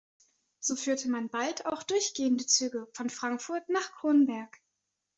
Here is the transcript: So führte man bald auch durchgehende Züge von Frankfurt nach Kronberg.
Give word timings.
So 0.61 0.75
führte 0.75 1.11
man 1.11 1.29
bald 1.29 1.67
auch 1.67 1.83
durchgehende 1.83 2.47
Züge 2.47 2.87
von 2.93 3.11
Frankfurt 3.11 3.69
nach 3.69 3.91
Kronberg. 3.99 4.59